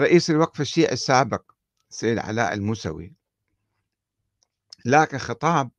رئيس 0.00 0.30
الوقف 0.30 0.60
الشيعي 0.60 0.92
السابق 0.92 1.52
السيد 1.90 2.18
علاء 2.18 2.54
الموسوي 2.54 3.14
لاقى 4.84 5.18
خطاب 5.18 5.70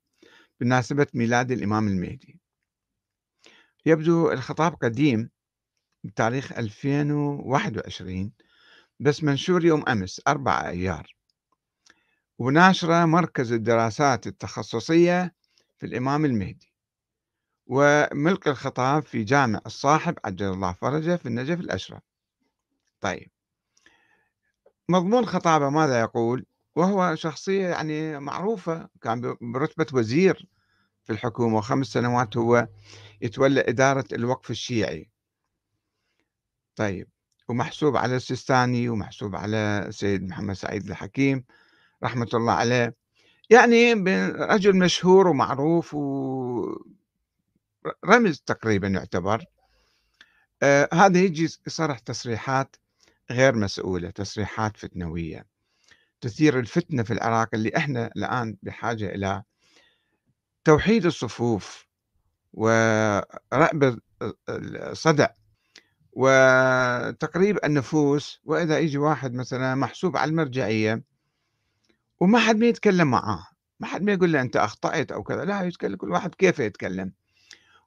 بمناسبة 0.59 1.07
ميلاد 1.13 1.51
الإمام 1.51 1.87
المهدي. 1.87 2.39
يبدو 3.85 4.31
الخطاب 4.31 4.75
قديم 4.75 5.29
بتاريخ 6.03 6.51
2021 6.51 8.31
بس 8.99 9.23
منشور 9.23 9.65
يوم 9.65 9.83
أمس 9.89 10.21
4 10.27 10.69
أيار. 10.69 11.15
وناشرة 12.39 13.05
مركز 13.05 13.51
الدراسات 13.51 14.27
التخصصية 14.27 15.35
في 15.77 15.85
الإمام 15.85 16.25
المهدي. 16.25 16.73
وملقي 17.65 18.51
الخطاب 18.51 19.05
في 19.05 19.23
جامع 19.23 19.61
الصاحب 19.65 20.17
عجل 20.25 20.45
الله 20.45 20.73
فرجه 20.73 21.15
في 21.15 21.25
النجف 21.25 21.59
الأشرف. 21.59 22.01
طيب 23.01 23.31
مضمون 24.89 25.25
خطابه 25.25 25.69
ماذا 25.69 25.99
يقول؟ 25.99 26.45
وهو 26.75 27.15
شخصية 27.15 27.67
يعني 27.67 28.19
معروفة 28.19 28.89
كان 29.01 29.35
برتبة 29.41 29.85
وزير 29.93 30.47
في 31.03 31.13
الحكومة 31.13 31.57
وخمس 31.57 31.87
سنوات 31.87 32.37
هو 32.37 32.67
يتولى 33.21 33.61
إدارة 33.61 34.05
الوقف 34.13 34.51
الشيعي. 34.51 35.09
طيب 36.75 37.07
ومحسوب 37.47 37.97
على 37.97 38.15
السيستاني 38.15 38.89
ومحسوب 38.89 39.35
على 39.35 39.85
السيد 39.87 40.23
محمد 40.23 40.55
سعيد 40.55 40.89
الحكيم 40.89 41.43
رحمة 42.03 42.29
الله 42.33 42.53
عليه. 42.53 42.95
يعني 43.49 43.93
رجل 44.33 44.75
مشهور 44.75 45.27
ومعروف 45.27 45.93
ورمز 45.93 46.79
تقريبا 48.45 48.87
يعتبر. 48.87 49.45
آه 50.63 50.89
هذا 50.93 51.19
يجي 51.19 51.43
يصرح 51.67 51.99
تصريحات 51.99 52.75
غير 53.31 53.55
مسؤولة 53.55 54.09
تصريحات 54.09 54.77
فتنوية. 54.77 55.45
تثير 56.21 56.59
الفتنة 56.59 57.03
في 57.03 57.13
العراق 57.13 57.49
اللي 57.53 57.71
إحنا 57.77 58.09
الآن 58.17 58.57
بحاجة 58.63 59.15
إلى 59.15 59.43
توحيد 60.63 61.05
الصفوف 61.05 61.87
ورأب 62.53 63.99
الصدع 64.49 65.27
وتقريب 66.11 67.59
النفوس. 67.65 68.39
وإذا 68.43 68.79
يجي 68.79 68.97
واحد 68.97 69.33
مثلا 69.33 69.75
محسوب 69.75 70.17
على 70.17 70.29
المرجعية 70.31 71.03
وما 72.19 72.39
حد 72.39 72.55
ما 72.57 72.65
يتكلم 72.65 73.11
معاه 73.11 73.47
ما 73.79 73.87
حد 73.87 74.01
ما 74.01 74.13
يقول 74.13 74.31
له 74.31 74.41
أنت 74.41 74.55
أخطأت 74.55 75.11
أو 75.11 75.23
كذا 75.23 75.45
لا 75.45 75.61
يتكلم 75.63 75.95
كل 75.95 76.11
واحد 76.11 76.35
كيف 76.35 76.59
يتكلم؟ 76.59 77.13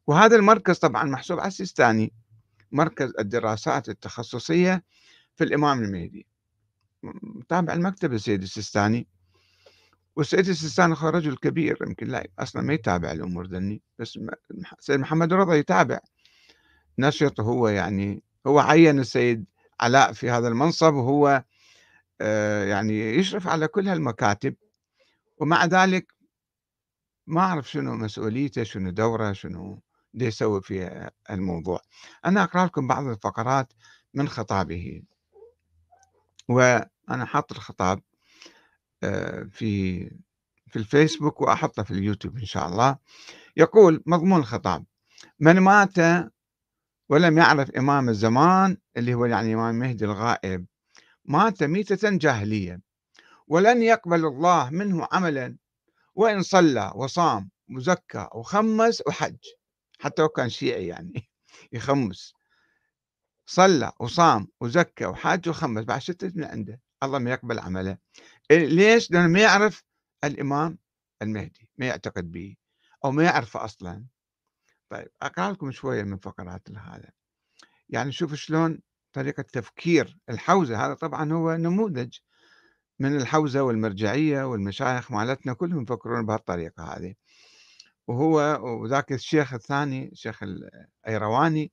وهذا 0.07 0.37
المركز 0.37 0.79
طبعا 0.79 1.05
محسوب 1.05 1.39
على 1.39 1.49
السيستاني 1.49 2.13
مركز 2.73 3.13
الدراسات 3.19 3.89
التخصصية. 3.89 4.85
في 5.41 5.45
الإمام 5.47 5.85
المهدي. 5.85 6.27
تابع 7.49 7.73
المكتب 7.73 8.13
السيد 8.13 8.43
السيستاني. 8.43 9.09
والسيد 10.17 10.49
السيستاني 10.49 10.95
هو 10.99 11.09
رجل 11.09 11.37
كبير 11.37 11.79
يمكن 11.87 12.07
لا 12.07 12.29
أصلا 12.39 12.63
ما 12.63 12.75
يتابع 12.75 13.13
الأمور 13.13 13.47
ذني 13.47 13.83
بس 13.99 14.19
السيد 14.79 15.01
محمد 15.01 15.33
رضا 15.33 15.55
يتابع. 15.55 15.99
نشط 16.99 17.41
هو 17.41 17.69
يعني 17.69 18.23
هو 18.47 18.59
عين 18.59 18.99
السيد 18.99 19.45
علاء 19.81 20.13
في 20.13 20.31
هذا 20.31 20.49
المنصب 20.49 20.95
وهو 20.95 21.45
آه، 22.21 22.65
يعني 22.65 23.15
يشرف 23.15 23.49
على 23.49 23.69
كل 23.69 23.89
هالمكاتب. 23.89 24.55
ومع 25.39 25.65
ذلك 25.65 26.13
ما 27.27 27.41
أعرف 27.41 27.71
شنو 27.71 27.95
مسؤوليته 27.95 28.63
شنو 28.63 28.91
دوره 28.91 29.33
شنو 29.33 29.83
دي 30.15 30.25
يسوي 30.25 30.63
في 30.63 31.09
الموضوع 31.31 31.81
أنا 32.25 32.43
أقرأ 32.43 32.67
لكم 32.67 32.87
بعض 32.87 33.07
الفقرات 33.07 33.73
من 34.15 34.29
خطابه. 34.29 35.03
وأنا 36.51 37.25
حاط 37.25 37.53
الخطاب 37.53 38.03
آه، 39.03 39.43
في 39.53 40.01
في 40.69 40.77
الفيسبوك 40.77 41.41
وأحطه 41.41 41.83
في 41.83 41.91
اليوتيوب 41.91 42.37
إن 42.39 42.45
شاء 42.45 42.69
الله. 42.69 42.97
يقول 43.57 44.03
مضمون 44.07 44.41
الخطاب 44.41 44.85
من 45.41 45.59
مات 45.61 45.97
ولم 47.09 47.39
يعرف 47.39 47.71
إمام 47.71 48.09
الزمان 48.09 48.77
اللي 48.97 49.15
هو 49.15 49.25
يعني 49.27 49.55
إمام 49.55 49.75
مهدي 49.75 50.05
الغائب 50.05 50.67
مات 51.25 51.63
ميتة 51.63 52.11
جاهلية 52.19 52.81
ولن 53.49 53.83
يقبل 53.83 54.27
الله 54.27 54.71
منه 54.71 55.09
عملا 55.13 55.57
وإن 56.15 56.43
صلى 56.43 56.93
وصام 56.97 57.51
وزكى 57.77 58.29
وخمس 58.35 59.03
وحج. 59.07 59.37
حتى 60.01 60.23
لو 60.23 60.29
كان 60.29 60.49
شيعي 60.49 60.87
يعني 60.87 61.29
يخمس. 61.73 62.35
صلى 63.51 63.93
وصام 64.01 64.49
وزكى 64.61 65.07
وحج 65.07 65.49
وخمس 65.49 65.85
بعد 65.85 66.01
شتت 66.01 66.37
من 66.37 66.45
عنده؟ 66.45 66.81
الله 67.03 67.19
ما 67.19 67.31
يقبل 67.31 67.59
عمله. 67.59 67.99
ليش؟ 68.51 69.11
لأنه 69.11 69.27
ما 69.27 69.41
يعرف 69.41 69.85
الإمام 70.25 70.79
المهدي 71.23 71.69
ما 71.79 71.87
يعتقد 71.87 72.31
به 72.31 72.57
أو 73.05 73.11
ما 73.11 73.25
يعرفه 73.25 73.65
أصلا. 73.65 74.05
طيب 74.91 75.09
أقرأ 75.23 75.53
لكم 75.53 75.71
شوية 75.73 76.03
من 76.03 76.19
فقرات 76.19 76.71
هذا. 76.71 77.11
يعني 77.89 78.13
شوف 78.13 78.35
شلون 78.35 78.79
طريقة 79.13 79.43
تفكير 79.43 80.19
الحوزة. 80.29 80.87
هذا 80.87 80.95
طبعا 80.95 81.33
هو 81.33 81.57
نموذج 81.57 82.19
من 82.99 83.17
الحوزة 83.17 83.63
والمرجعية 83.63 84.45
والمشايخ 84.45 85.13
مالتنا 85.13 85.53
كلهم 85.53 85.83
يفكرون 85.83 86.27
بهالطريقة 86.27 86.85
هذه. 86.85 87.15
وهو 88.07 88.61
وذاك 88.83 89.13
الشيخ 89.13 89.55
الثاني 89.55 90.09
الشيخ 90.13 90.43
الأيرواني 90.43 91.73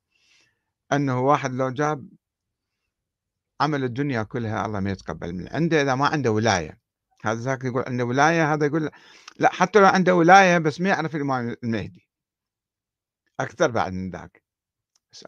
أنه 0.93 1.19
واحد 1.19 1.53
لو 1.53 1.69
جاب 1.69 2.09
عمل 3.61 3.83
الدنيا 3.83 4.23
كلها 4.23 4.65
الله 4.65 4.79
ما 4.79 4.91
يتقبل 4.91 5.33
من 5.33 5.47
عنده 5.49 5.81
إذا 5.81 5.95
ما 5.95 6.07
عنده 6.07 6.31
ولاية. 6.31 6.79
هذا 7.25 7.39
ذاك 7.39 7.63
يقول 7.63 7.83
عنده 7.87 8.05
ولاية 8.05 8.53
هذا 8.53 8.65
يقول 8.65 8.89
لا 9.39 9.49
حتى 9.53 9.79
لو 9.79 9.85
عنده 9.85 10.15
ولاية 10.15 10.57
بس 10.57 10.81
ما 10.81 10.89
يعرف 10.89 11.15
الإمام 11.15 11.55
المهدي. 11.63 12.07
أكثر 13.39 13.71
بعد 13.71 13.93
من 13.93 14.09
ذاك. 14.09 14.43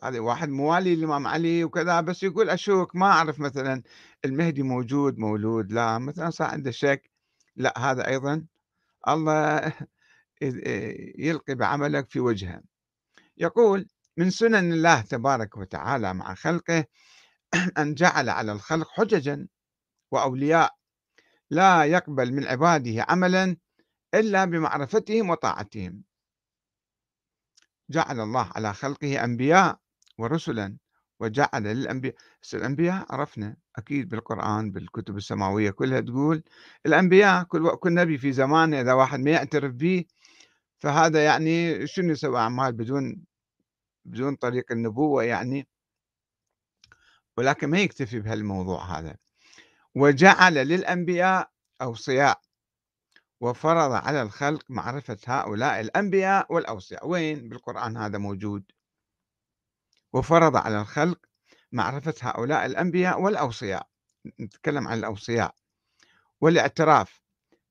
هذا 0.04 0.20
واحد 0.20 0.50
موالي 0.50 0.94
الإمام 0.94 1.28
علي 1.28 1.64
وكذا 1.64 2.02
بس 2.02 2.24
يقول 2.24 2.50
أشوك 2.50 2.96
ما 2.96 3.06
أعرف 3.06 3.40
مثلا 3.40 3.84
المهدي 4.26 4.64
موجود 4.64 5.18
مولود 5.18 5.72
لا 5.72 5.98
مثلا 5.98 6.30
صار 6.30 6.48
عنده 6.48 6.72
شك 6.72 7.12
لا 7.56 7.80
هذا 7.92 8.08
أيضا 8.08 8.46
الله 9.08 9.74
يلقي 11.20 11.56
بعملك 11.56 12.10
في 12.10 12.20
وجهه. 12.20 12.62
يقول 13.38 13.88
من 14.20 14.30
سنن 14.30 14.74
الله 14.74 15.02
تبارك 15.02 15.58
وتعالى 15.58 16.14
مع 16.14 16.34
خلقه 16.36 16.86
أن 17.78 17.94
جعل 17.94 18.30
على 18.30 18.52
الخلق 18.52 18.90
حججا 18.92 19.48
وأولياء 20.12 20.76
لا 21.50 21.84
يقبل 21.84 22.34
من 22.34 22.48
عباده 22.48 23.06
عملا 23.10 23.58
إلا 24.14 24.46
بمعرفتهم 24.46 25.30
وطاعتهم. 25.30 26.04
جعل 27.90 28.20
الله 28.20 28.52
على 28.56 28.74
خلقه 28.74 29.24
أنبياء 29.24 29.80
ورسلا 30.18 30.78
وجعل 31.20 31.64
للأنبياء 31.64 32.16
الأنبياء 32.54 33.06
عرفنا 33.10 33.56
أكيد 33.76 34.10
بالقرآن 34.10 34.72
بالكتب 34.72 35.18
السماوية 35.18 35.72
كلها 35.72 36.00
تقول 36.00 36.44
الأنبياء 36.86 37.44
كل, 37.44 37.76
كل 37.76 37.94
نبي 37.94 38.18
في 38.18 38.32
زمانه 38.32 38.82
إذا 38.82 38.94
واحد 38.94 39.20
ما 39.20 39.32
يعترف 39.32 39.74
به 39.74 40.06
فهذا 40.80 41.26
يعني 41.26 41.88
شنو 41.88 42.12
يسوي 42.12 42.38
أعمال 42.38 42.74
بدون 42.74 43.29
بدون 44.10 44.36
طريق 44.36 44.72
النبوة 44.72 45.24
يعني 45.24 45.68
ولكن 47.38 47.70
ما 47.70 47.80
يكتفي 47.80 48.20
بهالموضوع 48.20 49.00
هذا. 49.00 49.16
وجعل 49.96 50.54
للأنبياء 50.54 51.52
أوصياء 51.82 52.42
وفرض 53.42 53.92
على 53.92 54.22
الخلق 54.22 54.64
معرفة 54.70 55.18
هؤلاء 55.28 55.80
الأنبياء 55.80 56.54
والأوصياء. 56.54 57.08
وين؟ 57.08 57.50
بالقرآن 57.50 57.98
هذا 57.98 58.18
موجود. 58.18 58.64
وفرض 60.14 60.56
على 60.56 60.82
الخلق 60.82 61.20
معرفة 61.72 62.14
هؤلاء 62.22 62.66
الأنبياء 62.66 63.22
والأوصياء. 63.22 63.88
نتكلم 64.40 64.88
عن 64.88 64.98
الأوصياء. 64.98 65.56
والاعتراف 66.42 67.22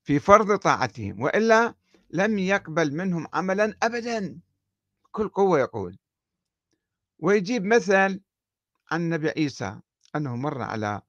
في 0.03 0.19
فرض 0.19 0.57
طاعتهم 0.57 1.21
وإلا 1.21 1.75
لم 2.09 2.39
يقبل 2.39 2.95
منهم 2.95 3.27
عملا 3.33 3.77
أبدا. 3.83 4.39
كل 5.11 5.29
قوة 5.29 5.59
يقول. 5.59 5.97
ويجيب 7.19 7.65
مثل 7.65 8.21
عن 8.91 9.01
النبي 9.01 9.29
عيسى 9.29 9.79
أنه 10.15 10.35
مر 10.35 10.61
على 10.61 11.01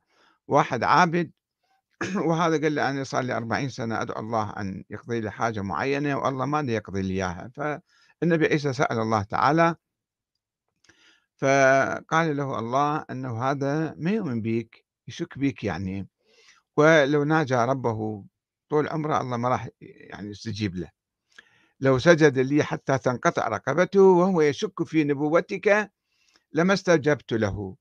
واحد 0.49 0.83
عابد 0.83 1.33
وهذا 2.27 2.61
قال 2.63 2.73
لي 2.73 2.91
أنا 2.91 3.05
صار 3.05 3.23
لي 3.23 3.37
40 3.37 3.69
سنة 3.69 4.03
أدعو 4.03 4.21
الله 4.21 4.51
أن 4.51 4.85
يقضي 4.91 5.21
لي 5.21 5.31
حاجة 5.31 5.61
معينة 5.61 6.19
والله 6.19 6.47
ما 6.47 6.73
يقضي 6.73 7.03
لي 7.03 7.15
إياها. 7.15 7.51
فالنبي 7.55 8.47
عيسى 8.47 8.73
سأل 8.73 8.99
الله 8.99 9.23
تعالى 9.23 9.77
فقال 11.37 12.37
له 12.37 12.59
الله 12.59 13.05
أنه 13.11 13.43
هذا 13.43 13.95
ما 13.99 14.11
يؤمن 14.11 14.43
بك 14.43 14.85
يشك 15.09 15.39
بك 15.39 15.65
يعني. 15.65 16.09
ولو 16.77 17.25
ناجى 17.25 17.55
ربه 17.55 18.25
طول 18.71 18.89
عمره 18.89 19.21
الله 19.21 19.37
ما 19.37 19.49
راح 19.49 19.69
يعني 19.81 20.31
يستجيب 20.31 20.77
له. 20.77 20.91
لو 21.81 21.99
سجد 21.99 22.39
لي 22.39 22.63
حتى 22.63 22.99
تنقطع 22.99 23.49
رقبته 23.49 24.03
وهو 24.03 24.41
يشك 24.41 24.83
في 24.85 25.05
نبوتك 25.05 25.91
لما 26.53 26.75
استجبت 26.75 27.33
له. 27.33 27.77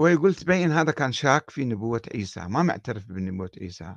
ويقول 0.00 0.34
تبين 0.34 0.72
هذا 0.72 0.90
كان 0.92 1.12
شاك 1.12 1.50
في 1.50 1.64
نبوة 1.64 2.02
عيسى 2.14 2.40
ما 2.40 2.62
معترف 2.62 3.06
بنبوة 3.06 3.50
عيسى. 3.60 3.96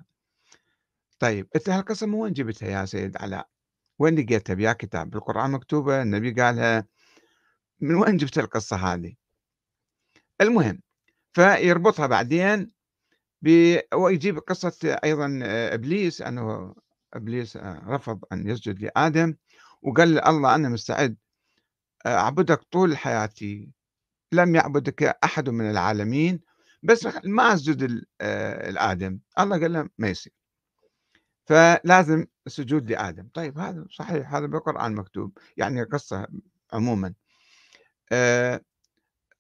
طيب 1.20 1.48
انت 1.56 1.70
هالقصة 1.70 2.08
من 2.08 2.14
وين 2.14 2.34
جبتها 2.34 2.70
يا 2.70 2.86
سيد 2.86 3.18
علاء؟ 3.18 3.50
وين 4.00 4.20
لقيتها؟ 4.20 4.54
بيا 4.54 4.74
كتاب 4.74 5.10
بالقرآن 5.10 5.52
مكتوبة 5.52 6.02
النبي 6.02 6.42
قالها. 6.42 6.88
من 7.80 7.96
وين 7.96 8.18
جبت 8.18 8.38
القصة 8.38 8.76
هذه؟ 8.78 9.14
المهم 10.42 10.82
فيربطها 11.34 12.08
بعدين. 12.08 12.72
ويجيب 13.94 14.38
قصة 14.40 15.00
أيضا 15.04 15.40
إبليس 15.44 16.22
أنه 16.22 16.76
إبليس 17.14 17.58
رفض 17.88 18.24
أن 18.32 18.50
يسجد 18.50 18.80
لآدم 18.80 19.36
وقال 19.82 20.20
الله 20.20 20.56
أنا 20.56 20.70
مستعد 20.70 21.18
أعبدك 22.06 22.64
طول 22.72 22.98
حياتي. 22.98 23.70
لم 24.32 24.56
يعبدك 24.56 25.04
أحد 25.04 25.50
من 25.50 25.70
العالمين. 25.70 26.40
بس 26.84 27.08
ما 27.24 27.54
أسجد 27.54 28.06
الآدم. 28.22 29.20
الله 29.40 29.60
قال 29.60 29.74
له 29.74 29.90
ما 29.98 30.10
يصير. 30.10 30.34
فلازم 31.46 32.26
سجود 32.48 32.92
لآدم. 32.92 33.30
طيب 33.34 33.60
هذا 33.60 33.86
صحيح 33.90 34.36
هذا 34.36 34.46
بالقرآن 34.46 34.96
مكتوب. 34.96 35.38
يعني 35.58 35.84
قصة 35.84 36.28
عموما. 36.74 37.14
أه 38.12 38.62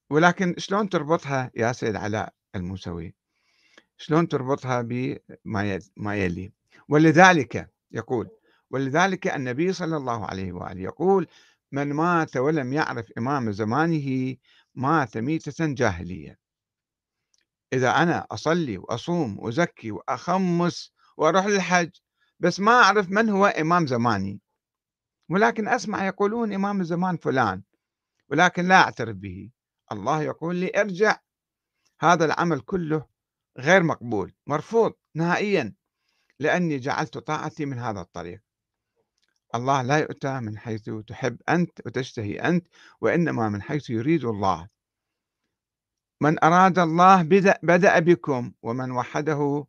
ولكن 0.09 0.55
شلون 0.57 0.89
تربطها 0.89 1.51
يا 1.55 1.71
سيد 1.71 1.95
علاء 1.95 2.33
الموسوي؟ 2.55 3.15
شلون 3.97 4.27
تربطها 4.27 4.81
بما 4.81 5.79
يلي؟ 6.15 6.53
ولذلك 6.89 7.71
يقول 7.91 8.29
ولذلك 8.69 9.27
النبي 9.27 9.73
صلى 9.73 9.97
الله 9.97 10.25
عليه 10.25 10.51
وآله 10.51 10.81
يقول 10.81 11.27
من 11.71 11.93
مات 11.93 12.37
ولم 12.37 12.73
يعرف 12.73 13.11
إمام 13.17 13.51
زمانه 13.51 14.35
مات 14.75 15.17
ميتة 15.17 15.65
جاهلية. 15.73 16.39
إذا 17.73 17.89
أنا 17.89 18.27
أصلي 18.31 18.77
وأصوم 18.77 19.39
وأزكي 19.39 19.91
وأخمس 19.91 20.91
وأروح 21.17 21.45
للحج 21.45 21.89
بس 22.39 22.59
ما 22.59 22.71
أعرف 22.71 23.09
من 23.09 23.29
هو 23.29 23.45
إمام 23.45 23.87
زماني. 23.87 24.41
ولكن 25.29 25.67
أسمع 25.67 26.05
يقولون 26.05 26.53
إمام 26.53 26.81
الزمان 26.81 27.17
فلان 27.17 27.63
ولكن 28.29 28.67
لا 28.67 28.75
أعترف 28.75 29.15
به. 29.15 29.51
الله 29.91 30.21
يقول 30.23 30.55
لي 30.55 30.71
ارجع. 30.75 31.19
هذا 31.99 32.25
العمل 32.25 32.59
كله 32.59 33.05
غير 33.57 33.83
مقبول 33.83 34.33
مرفوض 34.47 34.93
نهائيا 35.15 35.75
لأني 36.39 36.79
جعلت 36.79 37.17
طاعتي 37.17 37.65
من 37.65 37.79
هذا 37.79 38.01
الطريق. 38.01 38.41
الله 39.55 39.81
لا 39.81 39.97
يؤتى 39.97 40.39
من 40.39 40.57
حيث 40.57 40.89
تحب 41.07 41.37
أنت 41.49 41.81
وتشتهي 41.85 42.39
أنت 42.39 42.67
وإنما 43.01 43.49
من 43.49 43.61
حيث 43.61 43.89
يريد 43.89 44.25
الله. 44.25 44.67
من 46.21 46.43
أراد 46.43 46.79
الله 46.79 47.23
بدأ, 47.63 47.99
بكم 47.99 48.51
ومن 48.63 48.91
وحده 48.91 49.65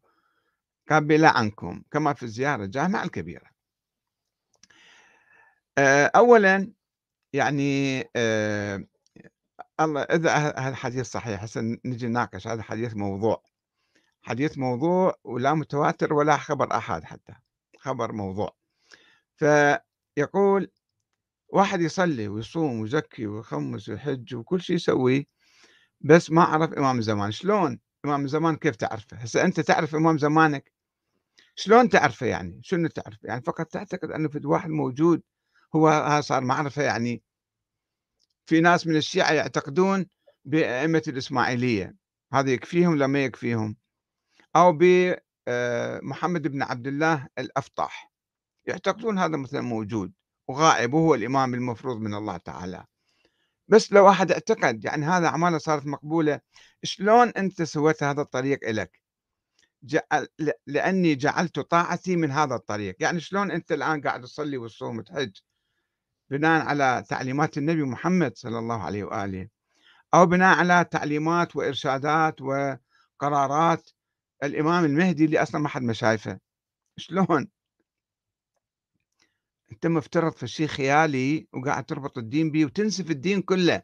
قبل 0.91 1.25
عنكم 1.25 1.83
كما 1.91 2.13
في 2.13 2.23
الزيارة 2.23 2.65
الجامعة 2.65 3.05
الكبيرة. 3.05 3.51
آه، 5.79 6.11
أولا 6.17 6.73
يعني 7.33 8.05
آه، 8.17 8.85
الله 9.81 10.03
إذا 10.03 10.35
هذا 10.35 10.69
الحديث 10.69 11.07
صحيح. 11.07 11.43
هسه 11.43 11.61
نجي 11.85 12.07
نناقش 12.09 12.47
هذا 12.49 12.63
حديث 12.63 12.97
موضوع. 12.97 13.43
حديث 14.23 14.59
موضوع 14.59 15.15
ولا 15.25 15.55
متواتر 15.55 16.15
ولا 16.15 16.37
خبر 16.37 16.77
أحد 16.77 17.05
حتى. 17.05 17.35
خبر 17.79 18.13
موضوع. 18.13 18.62
فيقول 19.37 20.71
واحد 21.49 21.81
يصلي 21.81 22.29
ويصوم 22.29 22.81
ويزكي 22.81 23.27
ويخمس 23.27 23.89
ويحج 23.89 24.35
وكل 24.35 24.61
شيء 24.61 24.77
يسوي 24.77 25.27
بس 26.01 26.31
ما 26.31 26.43
عرف 26.43 26.73
إمام 26.73 26.99
الزمان 26.99 27.31
شلون؟ 27.31 27.81
إمام 28.05 28.25
الزمان 28.25 28.57
كيف 28.57 28.77
تعرفه؟ 28.77 29.17
هسه 29.17 29.45
أنت 29.45 29.61
تعرف 29.61 29.95
إمام 29.95 30.19
زمانك؟ 30.19 30.73
شلون 31.55 31.89
تعرفه 31.89 32.27
يعني؟ 32.27 32.61
شنو 32.63 32.89
تعرفه 32.89 33.19
يعني 33.23 33.43
فقط 33.43 33.67
تعتقد 33.67 34.11
أنه 34.11 34.29
في 34.29 34.41
واحد 34.47 34.71
موجود 34.71 35.23
هو 35.77 36.21
صار 36.25 36.45
معرفة 36.45 36.83
يعني. 36.83 37.23
في 38.47 38.61
ناس 38.61 38.87
من 38.87 38.97
الشيعة 38.97 39.33
يعتقدون 39.33 40.07
بأئمة 40.45 41.03
الإسماعيلية. 41.09 41.97
هذا 42.33 42.51
يكفيهم 42.51 42.99
لما 42.99 43.25
يكفيهم؟ 43.25 43.77
أو 44.57 44.73
بمحمد 44.73 46.47
آه، 46.47 46.51
بن 46.51 46.63
عبد 46.63 46.87
الله 46.87 47.29
الأفطح 47.39 48.12
يعتقدون 48.67 49.19
هذا 49.19 49.37
مثلا 49.37 49.61
موجود 49.61 50.13
وغائب 50.49 50.95
وهو 50.95 51.15
الإمام 51.15 51.55
المفروض 51.55 52.01
من 52.01 52.15
الله 52.15 52.37
تعالى. 52.37 52.85
بس 53.69 53.93
لو 53.93 54.05
واحد 54.07 54.33
اعتقد 54.33 54.85
يعني 54.85 55.07
هذا 55.07 55.27
أعماله 55.27 55.59
صارت 55.59 55.87
مقبولة 55.87 56.41
شلون 56.83 57.29
أنت 57.29 57.63
سويت 57.63 58.03
هذا 58.03 58.23
الطريق 58.23 58.69
إلك؟ 58.69 59.03
جعل 59.83 60.29
لأني 60.67 61.15
جعلت 61.15 61.61
طاعتي 61.61 62.17
من 62.17 62.31
هذا 62.31 62.55
الطريق. 62.55 62.97
يعني 63.01 63.21
شلون 63.21 63.51
أنت 63.51 63.73
الآن 63.73 64.01
قاعد 64.01 64.23
تصلي 64.23 64.59
وتصوم 64.59 64.99
وتحج؟ 64.99 65.37
بناء 66.31 66.67
على 66.67 67.05
تعليمات 67.09 67.59
النبي 67.59 67.83
محمد 67.83 68.37
صلى 68.37 68.59
الله 68.59 68.83
عليه 68.83 69.05
وآله 69.05 69.49
أو 70.15 70.27
بناء 70.27 70.59
على 70.59 70.85
تعليمات 70.91 71.57
وإرشادات 71.57 72.41
وقرارات 72.43 73.91
الإمام 74.43 74.85
المهدي 74.85 75.25
اللي 75.25 75.43
أصلا 75.43 75.61
ما 75.61 75.69
حد 75.69 75.83
ما 75.83 75.93
شايفه. 75.93 76.39
شلون؟ 76.97 77.49
أنت 79.73 79.87
مفترض 79.87 80.33
في 80.33 80.47
شيء 80.47 80.67
خيالي 80.67 81.49
وقاعد 81.53 81.85
تربط 81.85 82.19
الدين 82.19 82.51
به 82.51 82.65
وتنسف 82.65 83.11
الدين 83.11 83.43
كله. 83.43 83.83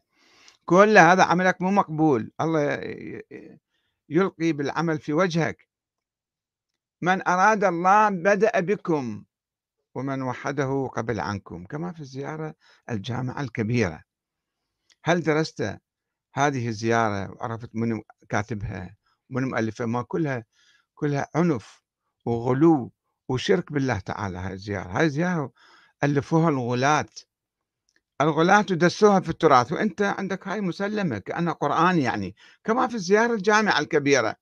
كل 0.64 0.98
هذا 0.98 1.22
عملك 1.22 1.62
مو 1.62 1.70
مقبول. 1.70 2.32
الله 2.40 2.80
يلقي 4.08 4.52
بالعمل 4.52 4.98
في 4.98 5.12
وجهك. 5.12 5.68
من 7.02 7.28
أراد 7.28 7.64
الله 7.64 8.08
بدأ 8.08 8.60
بكم 8.60 9.24
ومن 9.94 10.22
وحده 10.22 10.90
قبل 10.96 11.20
عنكم 11.20 11.64
كما 11.64 11.92
في 11.92 12.00
الزيارة 12.00 12.54
الجامعة 12.90 13.40
الكبيرة. 13.40 14.02
هل 15.04 15.22
درست 15.22 15.78
هذه 16.34 16.68
الزيارة 16.68 17.30
وعرفت 17.30 17.70
من 17.74 18.02
كاتبها 18.28 18.96
ومن 19.30 19.44
مؤلفها؟ 19.44 19.86
ما 19.86 20.02
كلها 20.02 20.44
كلها 20.94 21.28
عنف 21.34 21.82
وغلو 22.26 22.92
وشرك 23.28 23.72
بالله 23.72 23.98
تعالى. 23.98 24.38
هاي 24.38 24.52
الزيارة 24.52 24.98
هاي 24.98 25.06
الزيارة 25.06 25.52
ألفوها 26.04 26.48
الغلاة. 26.48 27.06
الغلاة 28.20 28.66
ودسوها 28.70 29.20
في 29.20 29.28
التراث 29.28 29.72
وأنت 29.72 30.02
عندك 30.02 30.48
هاي 30.48 30.60
مسلمة 30.60 31.18
كأنها 31.18 31.52
قرآن 31.52 31.98
يعني. 31.98 32.36
كما 32.64 32.86
في 32.88 32.94
الزيارة 32.94 33.34
الجامعة 33.34 33.78
الكبيرة. 33.78 34.36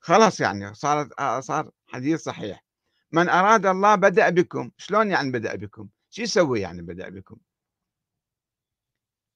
خلاص 0.00 0.40
يعني 0.40 0.74
صارت 0.74 1.22
صار 1.40 1.70
حديث 1.86 2.22
صحيح. 2.22 2.64
من 3.12 3.28
أراد 3.28 3.66
الله 3.66 3.94
بدأ 3.94 4.30
بكم. 4.30 4.70
شلون 4.78 5.10
يعني 5.10 5.30
بدأ 5.30 5.54
بكم؟ 5.56 5.88
شو 6.10 6.22
يسوي 6.22 6.60
يعني 6.60 6.82
بدأ 6.82 7.08
بكم؟ 7.08 7.36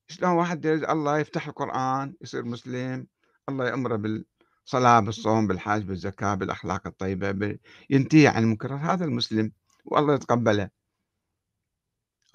شلون 0.09 0.31
واحد 0.31 0.67
الله 0.67 1.19
يفتح 1.19 1.47
القرآن 1.49 2.15
يصير 2.21 2.45
مسلم 2.45 3.07
الله 3.49 3.69
يأمره 3.69 3.97
بالصلاة 3.97 5.01
بالصوم 5.01 5.47
بالحج 5.47 5.83
بالزكاة 5.83 6.35
بالأخلاق 6.35 6.87
الطيبة 6.87 7.59
ينتهي 7.91 8.27
عن 8.27 8.43
المنكرات 8.43 8.81
هذا 8.81 9.05
المسلم 9.05 9.53
والله 9.85 10.15
يتقبله. 10.15 10.78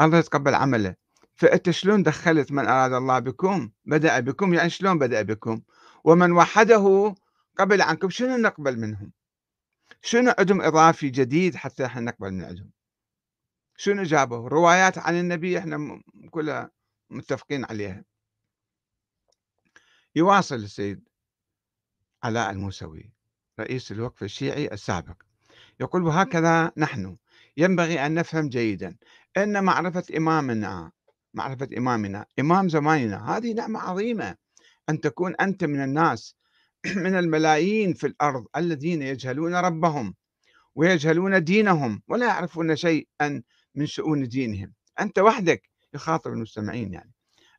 الله 0.02 0.18
يتقبل 0.18 0.56
عمله. 0.56 0.96
فأنت 1.36 1.70
شلون 1.70 2.04
دخلت 2.04 2.52
من 2.52 2.68
أراد 2.68 2.94
الله 2.94 3.20
بكم؟ 3.20 3.72
بدأ 3.86 4.20
بكم 4.20 4.54
يعني 4.54 4.70
شلون 4.70 5.00
بدأ 5.00 5.22
بكم؟ 5.22 5.62
ومن 6.04 6.32
وحده 6.32 7.16
قبل 7.58 7.82
عنكم 7.82 8.10
شنو 8.10 8.38
نقبل 8.38 8.80
منهم؟ 8.80 9.12
شنو 10.02 10.34
عندهم 10.40 10.62
إضافي 10.62 11.10
جديد 11.10 11.56
حتى 11.56 11.86
إحنا 11.86 12.02
نقبل 12.02 12.32
من 12.32 12.44
عندهم؟ 12.44 12.70
شنو 13.78 14.04
جابوا؟ 14.04 14.50
روايات 14.50 14.98
عن 14.98 15.20
النبي 15.20 15.58
إحنا 15.58 16.02
كلها 16.32 16.72
متفقين 17.10 17.66
عليها. 17.66 18.04
يواصل 20.16 20.56
السيد 20.56 21.10
علاء 22.24 22.52
الموسوي 22.52 23.12
رئيس 23.60 23.92
الوقف 23.92 24.24
الشيعي 24.24 24.68
السابق. 24.68 25.24
يقول 25.80 26.04
وهكذا 26.04 26.72
نحن. 26.78 27.18
ينبغي 27.58 28.06
أن 28.06 28.14
نفهم 28.14 28.50
جيدا 28.50 28.98
أن 29.38 29.64
معرفة 29.64 30.04
إمامنا 30.18 30.92
معرفة 31.34 31.70
إمامنا 31.78 32.26
إمام 32.40 32.70
زماننا 32.70 33.38
هذه 33.38 33.54
نعمة 33.54 33.80
عظيمة. 33.80 34.36
أن 34.90 35.02
تكون 35.02 35.36
أنت 35.36 35.64
من 35.64 35.84
الناس 35.84 36.36
من 37.06 37.16
الملايين 37.16 37.94
في 37.94 38.08
الأرض 38.08 38.46
الذين 38.58 39.02
يجهلون 39.02 39.56
ربهم 39.56 40.16
ويجهلون 40.76 41.44
دينهم 41.44 42.02
ولا 42.08 42.28
يعرفون 42.28 42.76
شيئا 42.76 43.44
من 43.76 43.86
شؤون 43.86 44.28
دينهم. 44.28 44.74
أنت 45.00 45.20
وحدك 45.20 45.70
يخاطب 45.94 46.32
المستمعين 46.32 46.94
يعني. 46.94 47.14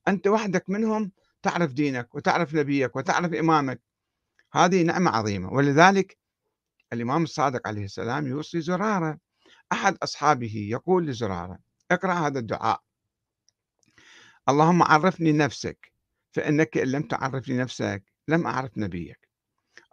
أنت 0.08 0.26
وحدك 0.26 0.70
منهم 0.70 1.12
تعرف 1.42 1.72
دينك 1.72 2.14
وتعرف 2.14 2.54
نبيك 2.54 2.96
وتعرف 2.96 3.34
إمامك. 3.34 3.80
هذه 4.52 4.82
نعمة 4.82 5.10
عظيمة. 5.10 5.52
ولذلك 5.52 6.18
الإمام 6.92 7.22
الصادق 7.22 7.68
عليه 7.68 7.84
السلام 7.84 8.26
يوصي 8.26 8.60
زرارة. 8.60 9.18
أحد 9.72 9.96
أصحابه 10.02 10.56
يقول 10.70 11.06
لزرارة 11.06 11.58
اقرأ 11.90 12.12
هذا 12.12 12.38
الدعاء. 12.38 12.82
اللهم 14.48 14.82
عرفني 14.82 15.32
نفسك 15.32 15.92
فإنك 16.32 16.78
إن 16.78 16.88
لم 16.88 17.02
تعرفني 17.02 17.58
نفسك 17.58 18.04
لم 18.28 18.46
أعرف 18.46 18.78
نبيك. 18.78 19.28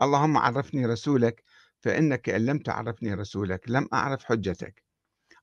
اللهم 0.01 0.37
عرفني 0.37 0.85
رسولك 0.85 1.43
فإنك 1.79 2.29
إن 2.29 2.45
لم 2.45 2.57
تعرفني 2.57 3.13
رسولك 3.13 3.65
لم 3.67 3.87
أعرف 3.93 4.23
حجتك. 4.23 4.83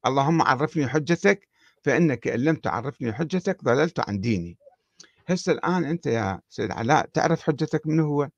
اللهم 0.06 0.42
عرفني 0.42 0.88
حجتك 0.88 1.48
فإنك 1.84 2.28
إن 2.28 2.40
لم 2.40 2.56
تعرفني 2.56 3.12
حجتك 3.12 3.64
ضللت 3.64 4.08
عن 4.08 4.20
ديني. 4.20 4.58
هسه 5.28 5.52
الآن 5.52 5.84
أنت 5.84 6.06
يا 6.06 6.40
سيد 6.48 6.70
علاء 6.70 7.06
تعرف 7.06 7.42
حجتك 7.42 7.86
من 7.86 8.00
هو؟ 8.00 8.28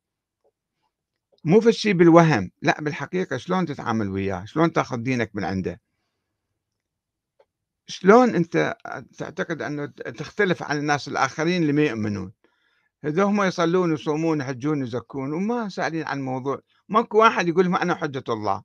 مو 1.44 1.60
في 1.60 1.68
الشيء 1.68 1.92
بالوهم 1.92 2.50
لا 2.62 2.80
بالحقيقة 2.80 3.36
شلون 3.36 3.66
تتعامل 3.66 4.08
وياه؟ 4.08 4.44
شلون 4.44 4.72
تاخذ 4.72 4.96
دينك 4.96 5.30
من 5.34 5.44
عنده؟ 5.44 5.80
شلون 7.86 8.34
أنت 8.34 8.76
تعتقد 9.18 9.62
أنه 9.62 9.86
تختلف 9.86 10.62
عن 10.62 10.78
الناس 10.78 11.08
الآخرين 11.08 11.62
اللي 11.62 11.72
ما 11.72 11.82
يؤمنون؟ 11.82 12.32
إذا 13.04 13.22
هم 13.24 13.42
يصلون 13.42 13.90
ويصومون 13.90 14.40
يحجون 14.40 14.82
يزكون 14.82 15.32
وما 15.32 15.68
سائلين 15.68 16.04
عن 16.06 16.18
الموضوع 16.18 16.60
ماكو 16.88 17.18
واحد 17.18 17.48
يقول 17.48 17.64
لهم 17.64 17.76
أنا 17.76 17.94
حجة 17.94 18.24
الله. 18.28 18.62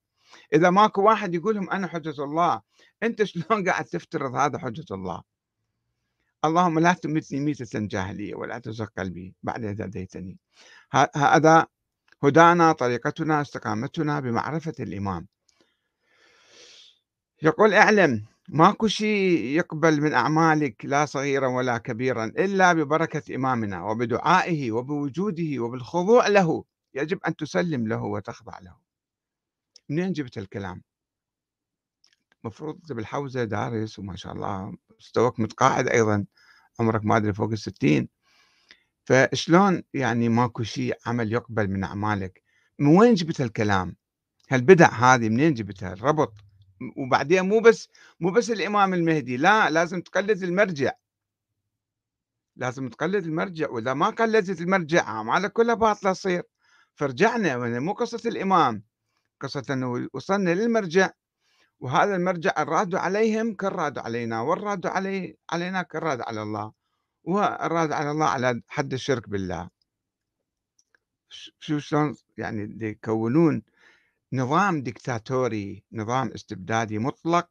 إذا 0.54 0.70
ماكو 0.70 1.02
واحد 1.02 1.36
يقول 1.36 1.56
لهم 1.56 1.70
أنا 1.70 1.88
حجة 1.88 2.24
الله 2.24 2.62
أنت 3.04 3.24
شلون 3.24 3.64
قاعد 3.70 3.86
تفترض 3.86 4.36
هذا 4.36 4.60
حجة 4.60 4.86
الله؟ 4.92 5.22
اللهم 6.46 6.80
لا 6.80 6.94
تمتني 6.94 7.40
ميتة 7.40 7.80
جاهلية 7.80 8.36
ولا 8.36 8.60
تزغ 8.60 8.86
قلبي 8.98 9.36
بعد 9.44 9.66
إذا 9.66 9.86
هديتني. 9.86 10.38
هذا 11.16 11.68
هدانا 12.24 12.72
طريقتنا 12.72 13.42
استقامتنا 13.42 14.20
بمعرفة 14.20 14.74
الإمام. 14.80 15.28
يقول 17.42 17.74
اعلم 17.74 18.26
ماكو 18.50 18.88
شيء 18.88 19.44
يقبل 19.44 20.02
من 20.02 20.14
أعمالك 20.14 20.86
لا 20.86 21.06
صغيرا 21.06 21.48
ولا 21.48 21.78
كبيرا 21.78 22.26
إلا 22.26 22.74
ببركة 22.74 23.36
إمامنا 23.36 23.84
وبدعائه 23.84 24.72
وبوجوده 24.72 25.60
وبالخضوع 25.60 26.28
له. 26.28 26.64
يجب 26.94 27.20
أن 27.28 27.36
تسلم 27.36 27.88
له 27.88 28.04
وتخضع 28.04 28.60
له. 28.60 28.76
منين 29.90 30.12
جبت 30.12 30.38
الكلام؟ 30.38 30.82
مفروض 32.44 32.94
بالحوزة 32.94 33.44
دارس 33.44 34.00
وما 34.00 34.16
شاء 34.16 34.34
الله 34.34 34.78
مستواك 35.00 35.40
متقاعد 35.40 35.88
أيضا. 35.88 36.26
عمرك 36.80 37.06
ما 37.06 37.18
أدري 37.18 37.34
فوق 37.34 37.52
الستين. 37.52 38.10
فشلون 39.06 39.84
يعني 39.94 40.30
ماكو 40.30 40.64
شيء 40.64 40.98
عمل 41.06 41.34
يقبل 41.34 41.68
من 41.68 41.84
أعمالك؟ 41.84 42.44
من 42.80 42.98
وين 42.98 43.14
جبت 43.14 43.42
الكلام 43.42 43.96
هالبدع 44.50 44.90
هذه 44.90 45.30
منين 45.30 45.54
جبتها 45.54 45.94
الربط 45.94 46.34
وبعدين 46.98 47.42
مو 47.50 47.60
بس 47.60 47.90
مو 48.20 48.32
بس 48.32 48.52
الإمام 48.52 48.94
المهدي 48.94 49.38
لا 49.38 49.70
لازم 49.70 50.02
تقلد 50.02 50.44
المرجع. 50.44 50.92
لازم 52.56 52.90
تقلد 52.90 53.26
المرجع 53.26 53.70
وإذا 53.70 53.94
ما 53.94 54.10
قلدت 54.10 54.62
المرجع 54.62 55.08
أعمالك 55.08 55.52
كلها 55.54 55.76
باطلة 55.76 56.14
تصير. 56.14 56.44
فرجعنا 56.96 57.80
مو 57.80 57.94
قصة 57.94 58.30
الإمام 58.30 58.84
قصة 59.42 59.64
أنه 59.70 60.08
وصلنا 60.14 60.50
للمرجع 60.50 61.10
وهذا 61.80 62.16
المرجع 62.16 62.54
الراد 62.58 62.96
عليهم 62.96 63.54
كالراد 63.54 63.98
علينا 63.98 64.42
والراد 64.42 64.86
علي 64.86 65.38
علينا 65.50 65.82
كالراد 65.82 66.22
على 66.22 66.42
الله. 66.42 66.85
والراد 67.26 67.92
على 67.92 68.12
الله 68.12 68.26
على 68.26 68.62
حد 68.68 68.94
الشرك 68.94 69.30
بالله. 69.30 69.70
شو 71.60 71.80
شلون 71.80 72.16
يعني 72.38 72.78
يكونون 72.88 73.64
نظام 74.34 74.84
ديكتاتوري 74.84 75.84
نظام 75.94 76.28
استبدادي 76.36 77.00
مطلق 77.00 77.48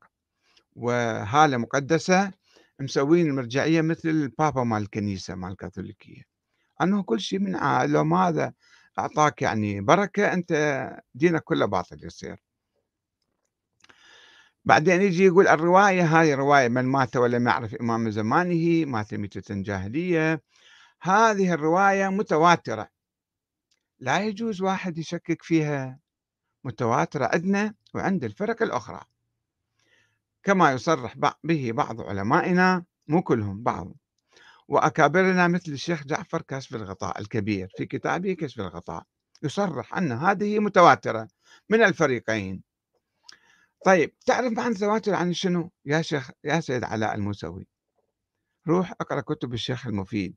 وهالة 0.76 1.56
مقدسة 1.56 2.32
مسوين 2.80 3.26
المرجعية 3.26 3.82
مثل 3.82 4.08
البابا 4.08 4.64
مال 4.64 4.82
الكنيسة 4.82 5.34
مال 5.34 5.52
الكاثوليكية. 5.52 6.22
أنه 6.82 7.04
كل 7.04 7.20
شيء 7.20 7.38
من 7.40 7.52
لو 7.92 8.04
ماذا 8.04 8.54
أعطاك 9.00 9.42
يعني 9.42 9.82
بركة 9.82 10.34
أنت 10.34 10.52
دينك 11.14 11.42
كله 11.44 11.66
باطل 11.66 12.04
يصير. 12.06 12.43
بعدين 14.64 15.02
يجي 15.02 15.24
يقول 15.24 15.48
الرواية 15.48 16.20
هذه 16.20 16.34
رواية 16.34 16.68
من 16.68 16.84
مات 16.84 17.16
ولم 17.16 17.46
يعرف 17.48 17.74
إمام 17.74 18.10
زمانه 18.10 18.84
مات 18.84 19.14
ميتة 19.14 19.54
جاهلية. 19.54 20.42
هذه 21.02 21.52
الرواية 21.54 22.08
متواترة. 22.08 22.88
لا 23.98 24.20
يجوز 24.20 24.62
واحد 24.62 24.98
يشكك 24.98 25.42
فيها. 25.42 25.98
متواترة 26.64 27.30
عندنا 27.32 27.74
وعند 27.94 28.24
الفرق 28.24 28.62
الأخرى. 28.62 29.00
كما 30.42 30.72
يصرح 30.72 31.14
به 31.44 31.72
بعض 31.72 32.00
علمائنا 32.00 32.84
مو 33.08 33.22
كلهم 33.22 33.62
بعض. 33.62 33.92
وأكابرنا 34.68 35.48
مثل 35.48 35.72
الشيخ 35.72 36.04
جعفر 36.04 36.42
كشف 36.42 36.74
الغطاء 36.74 37.20
الكبير 37.20 37.68
في 37.76 37.86
كتابه 37.86 38.32
كشف 38.32 38.60
الغطاء. 38.60 39.04
يصرح 39.42 39.96
أن 39.96 40.12
هذه 40.12 40.58
متواترة 40.58 41.28
من 41.70 41.82
الفريقين. 41.82 42.73
طيب 43.84 44.18
تعرف 44.26 44.52
معنى 44.52 44.74
التواتر 44.74 45.14
عن 45.14 45.32
شنو؟ 45.32 45.70
يا 45.84 46.02
شيخ 46.02 46.30
يا 46.44 46.60
سيد 46.60 46.84
علاء 46.84 47.14
الموسوي. 47.14 47.66
روح 48.68 48.92
اقرأ 49.00 49.20
كتب 49.20 49.54
الشيخ 49.54 49.86
المفيد 49.86 50.34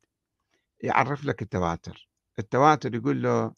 يعرف 0.84 1.26
لك 1.26 1.42
التواتر. 1.42 2.10
التواتر 2.40 2.96
يقول 2.96 3.24
له 3.24 3.54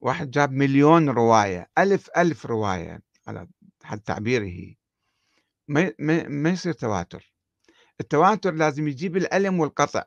واحد 0.00 0.30
جاب 0.30 0.52
مليون 0.52 1.08
رواية 1.10 1.70
ألف 1.78 2.10
ألف 2.16 2.46
رواية 2.46 3.02
على 3.26 3.48
حد 3.82 4.00
تعبيره. 4.00 4.74
ما, 5.68 5.92
ما, 5.98 6.28
ما 6.28 6.50
يصير 6.50 6.72
تواتر. 6.72 7.32
التواتر 8.00 8.54
لازم 8.54 8.88
يجيب 8.88 9.16
الألم 9.16 9.60
والقطع. 9.60 10.04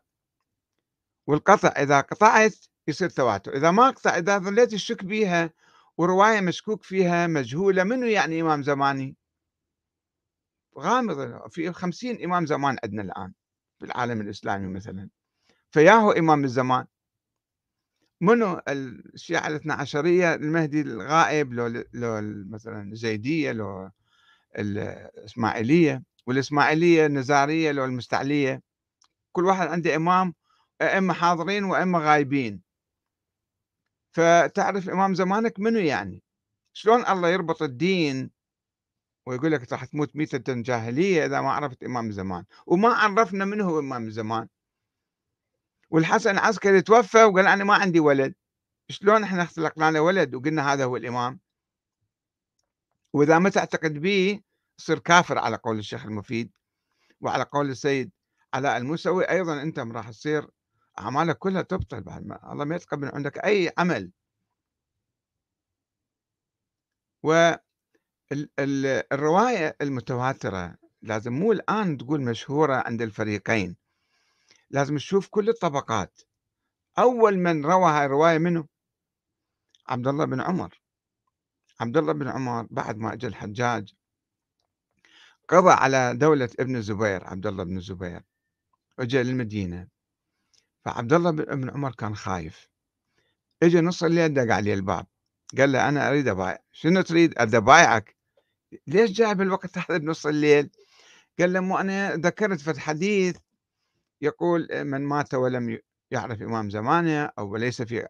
والقطع 1.28 1.70
إذا 1.70 2.02
قطعت 2.02 2.56
يصير 2.88 3.10
تواتر 3.10 3.58
إذا 3.58 3.72
ما 3.72 3.90
قطع 3.90 4.18
إذا 4.18 4.38
ظليت 4.38 4.72
تشك 4.72 5.06
بيها 5.06 5.54
ورواية 5.98 6.42
مشكوك 6.42 6.84
فيها 6.84 7.28
مجهولة 7.28 7.84
منو 7.84 8.06
يعني 8.06 8.42
إمام 8.42 8.64
زماني؟ 8.64 9.16
غامض 10.80 11.48
في 11.52 11.72
خمسين 11.72 12.24
إمام 12.24 12.46
زمان 12.46 12.78
عندنا 12.84 13.02
الآن 13.02 13.34
في 13.80 13.86
العالم 13.86 14.22
الإسلامي 14.22 14.68
مثلا. 14.68 15.10
فياهو 15.72 16.12
إمام 16.12 16.44
الزمان. 16.44 16.86
منو؟ 18.22 18.62
الشيعة 18.68 19.48
الاثنى 19.48 19.74
عشرية 19.74 20.36
المهدي 20.36 20.82
الغائب 20.82 21.54
لو, 21.54 21.68
لو 21.94 22.22
مثلا 22.50 22.92
الزيدية 22.92 23.52
لو 23.52 23.90
الإسماعيلية 24.58 26.04
والإسماعيلية 26.28 27.06
النزارية 27.06 27.72
لو 27.72 27.86
المستعلية. 27.86 28.62
كل 29.32 29.46
واحد 29.46 29.68
عنده 29.68 29.96
إمام 29.96 30.34
أئمة 30.82 31.14
حاضرين 31.14 31.64
وأئمة 31.64 32.00
غايبين. 32.00 32.62
فتعرف 34.14 34.90
إمام 34.90 35.14
زمانك 35.14 35.60
منو 35.60 35.80
يعني؟ 35.80 36.24
شلون 36.74 37.08
الله 37.08 37.30
يربط 37.30 37.62
الدين 37.62 38.32
ويقول 39.26 39.52
لك 39.52 39.72
راح 39.72 39.86
تموت 39.86 40.16
ميتة 40.16 40.54
جاهلية 40.54 41.26
إذا 41.26 41.42
ما 41.42 41.52
عرفت 41.52 41.84
إمام 41.84 42.12
زمان؟ 42.12 42.46
وما 42.66 42.90
عرفنا 42.90 43.46
منه 43.46 43.70
هو 43.70 43.80
إمام 43.80 44.10
زمان. 44.10 44.48
والحسن 45.90 46.32
العسكري 46.32 46.82
توفى 46.82 47.24
وقال 47.24 47.48
أنا 47.48 47.64
ما 47.64 47.74
عندي 47.74 48.00
ولد. 48.00 48.36
شلون 48.90 49.24
إحنا 49.24 49.46
خلقنا 49.46 49.92
له 49.92 50.02
ولد 50.02 50.36
وقلنا 50.36 50.74
هذا 50.74 50.84
هو 50.86 50.98
الإمام؟ 50.98 51.40
وإذا 53.14 53.40
ما 53.40 53.50
تعتقد 53.50 53.94
به 53.94 54.42
تصير 54.78 55.00
كافر 55.00 55.38
على 55.38 55.56
قول 55.56 55.80
الشيخ 55.80 56.06
المفيد 56.06 56.52
وعلى 57.22 57.44
قول 57.44 57.70
السيد 57.70 58.12
علاء 58.54 58.78
الموسوي 58.78 59.30
أيضا 59.30 59.62
أنت 59.62 59.80
راح 59.80 60.10
تصير 60.10 60.48
أعمالك 61.00 61.38
كلها 61.38 61.62
تبطل 61.62 62.02
بعد 62.02 62.26
ما 62.26 62.52
الله 62.52 62.66
ما 62.66 62.76
يتقبل 62.76 63.08
عندك 63.14 63.38
أي 63.38 63.74
عمل. 63.78 64.12
و 67.24 67.54
الرواية 69.12 69.76
المتواترة 69.82 70.78
لازم 71.02 71.34
مو 71.34 71.52
الآن 71.52 71.98
تقول 71.98 72.22
مشهورة 72.22 72.76
عند 72.76 73.02
الفريقين. 73.02 73.76
لازم 74.70 74.96
تشوف 74.96 75.28
كل 75.28 75.50
الطبقات. 75.50 76.22
أول 77.00 77.38
من 77.38 77.66
روى 77.66 77.92
هاي 77.92 78.06
الرواية 78.06 78.38
منه 78.38 78.68
عبد 79.88 80.08
الله 80.08 80.26
بن 80.26 80.42
عمر. 80.42 80.82
عبد 81.80 81.98
الله 81.98 82.14
بن 82.14 82.28
عمر 82.28 82.68
بعد 82.72 82.98
ما 82.98 83.14
اجى 83.14 83.28
الحجاج 83.28 83.94
قضى 85.50 85.72
على 85.72 86.14
دولة 86.16 86.50
ابن 86.60 86.76
الزبير 86.76 87.28
عبد 87.28 87.48
الله 87.48 87.64
بن 87.64 87.78
الزبير 87.78 88.24
وجاء 89.00 89.24
للمدينة. 89.24 89.93
فعبد 90.86 91.14
الله 91.14 91.32
بن 91.32 91.70
عمر 91.70 91.92
كان 91.92 92.16
خايف. 92.16 92.70
اجى 93.64 93.82
نص 93.82 94.04
الليل 94.04 94.34
دق 94.34 94.54
عليه 94.54 94.74
الباب 94.74 95.06
قال 95.58 95.72
له 95.72 95.90
أنا 95.90 96.10
أريد 96.10 96.28
أبايع. 96.28 96.58
شنو 96.72 97.02
تريد؟ 97.02 97.38
اريد 97.40 97.56
ابايعك 97.56 98.16
ليش 98.88 99.12
جاي 99.12 99.36
بالوقت 99.36 99.78
هذا 99.78 99.98
بنص 99.98 100.26
الليل؟ 100.26 100.70
قال 101.40 101.54
له 101.54 101.60
مو 101.60 101.78
أنا 101.78 102.16
ذكرت 102.16 102.62
في 102.62 102.72
الحديث 102.72 103.38
يقول 104.22 104.68
من 104.72 105.02
مات 105.02 105.34
ولم 105.34 105.80
يعرف 106.12 106.42
إمام 106.42 106.70
زمانه 106.70 107.26
أو 107.26 107.56
ليس 107.56 107.82
في 107.82 108.08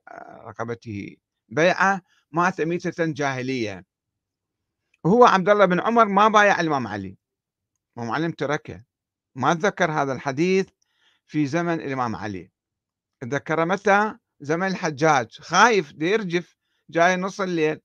رقبته 0.47 1.15
بيعة 1.49 2.01
مات 2.31 2.61
ميتة 2.61 3.05
جاهلية. 3.05 3.85
هو 5.05 5.25
عبد 5.25 5.49
الله 5.49 5.65
بن 5.65 5.79
عمر 5.79 6.05
ما 6.05 6.27
بايع 6.27 6.59
الإمام 6.61 6.87
علي. 6.87 7.17
الإمام 7.97 8.11
علي 8.15 8.31
تركه 8.31 8.83
ما 9.35 9.53
تذكر 9.53 9.91
هذا 9.91 10.13
الحديث 10.13 10.69
في 11.25 11.47
زمن 11.47 11.73
الإمام 11.73 12.15
علي. 12.15 12.52
ذكر 13.23 13.65
متى؟ 13.65 14.17
زمن 14.39 14.67
الحجاج. 14.67 15.39
خايف 15.39 15.93
دي 15.93 16.05
يرجف 16.05 16.57
جاي 16.89 17.15
نص 17.15 17.41
الليل. 17.41 17.81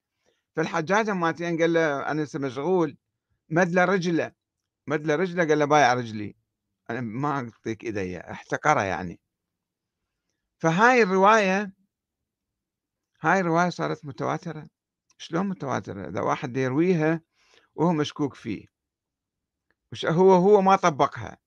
فالحجاج 0.57 1.11
مالتين 1.11 1.61
قال 1.61 1.73
له 1.73 2.11
أنا 2.11 2.27
مشغول. 2.35 2.97
مد 3.49 3.69
له 3.69 3.85
رجله. 3.85 4.33
مد 4.87 5.07
له 5.07 5.15
رجله 5.15 5.49
قال 5.49 5.59
له 5.59 5.65
بايع 5.65 5.95
رجلي. 5.95 6.37
أنا 6.91 7.01
ما 7.01 7.31
أعطيك 7.31 7.85
إيدي 7.85 8.21
احتقره 8.21 8.83
يعني. 8.83 9.21
فهاي 10.59 11.03
الرواية 11.03 11.73
هاي 13.21 13.41
الرواية 13.41 13.71
صارت 13.71 14.05
متواترة. 14.05 14.69
شلون 15.19 15.49
متواترة؟ 15.49 16.09
إذا 16.09 16.21
واحد 16.21 16.57
يرويها 16.57 17.21
وهو 17.75 17.93
مشكوك 17.93 18.35
فيه. 18.35 18.67
هو 20.05 20.33
هو 20.33 20.61
ما 20.61 20.77
طبقها. 20.77 21.39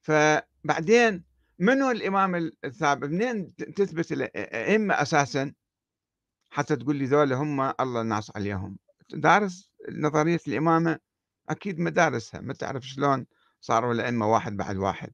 فبعدين 0.00 1.24
منو 1.58 1.90
الإمام 1.90 2.34
الثابت؟ 2.64 3.08
منين 3.08 3.54
تثبت 3.54 4.12
الائمه 4.12 5.02
أساسا؟ 5.02 5.52
حتى 6.50 6.76
تقول 6.76 6.96
لي 6.96 7.04
ذولا 7.04 7.36
هم 7.36 7.60
الله 7.60 8.00
الناس 8.00 8.32
عليهم. 8.36 8.78
دارس 9.10 9.72
نظرية 9.90 10.40
الإمامة؟ 10.48 10.98
أكيد 11.48 11.78
ما 11.78 11.90
دارسها. 11.90 12.40
ما 12.40 12.52
تعرف 12.54 12.86
شلون 12.86 13.26
صاروا 13.60 13.92
الأئمة 13.92 14.32
واحد 14.32 14.56
بعد 14.56 14.76
واحد. 14.76 15.12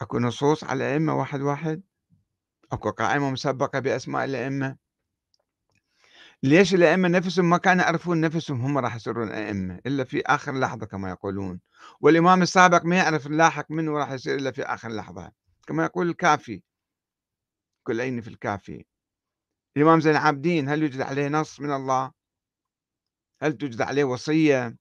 أكو 0.00 0.18
نصوص 0.18 0.64
على 0.64 0.84
الائمه 0.84 1.18
واحد 1.18 1.40
واحد؟ 1.40 1.82
أكو 2.72 2.90
قائمة 2.90 3.30
مسبقة 3.30 3.78
بأسماء 3.78 4.24
الأئمة؟ 4.24 4.76
ليش 6.46 6.74
الأئمة 6.74 7.08
نفسهم 7.08 7.50
ما 7.50 7.58
كانوا 7.58 7.84
يعرفون 7.84 8.20
نفسهم 8.20 8.60
هم 8.60 8.78
راح 8.78 8.96
يصيرون 8.96 9.28
أئمة 9.32 9.80
إلا 9.86 10.04
في 10.04 10.22
آخر 10.26 10.58
لحظة 10.58 10.86
كما 10.86 11.10
يقولون. 11.10 11.60
والإمام 12.00 12.42
السابق 12.42 12.84
ما 12.84 12.96
يعرف 12.96 13.26
اللاحق 13.26 13.70
منه 13.70 13.92
راح 13.92 14.10
يصير 14.10 14.34
إلا 14.36 14.50
في 14.50 14.62
آخر 14.62 14.88
لحظة. 14.88 15.32
كما 15.66 15.84
يقول 15.84 16.08
الكافي. 16.08 16.62
كل 17.86 18.00
عين 18.00 18.20
في 18.20 18.28
الكافي؟ 18.28 18.84
الإمام 19.76 20.00
زين 20.00 20.12
العابدين 20.12 20.68
هل 20.68 20.82
يوجد 20.82 21.00
عليه 21.00 21.28
نص 21.28 21.60
من 21.60 21.72
الله؟ 21.72 22.12
هل 23.42 23.52
توجد 23.52 23.82
عليه 23.82 24.04
وصية؟ 24.04 24.76